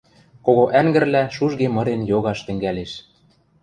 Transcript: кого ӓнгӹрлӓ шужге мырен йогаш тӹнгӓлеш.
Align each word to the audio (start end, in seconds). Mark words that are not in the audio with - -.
кого 0.45 0.63
ӓнгӹрлӓ 0.79 1.23
шужге 1.35 1.67
мырен 1.75 2.01
йогаш 2.11 2.39
тӹнгӓлеш. 2.45 2.91